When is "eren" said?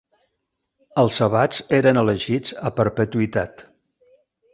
1.79-1.99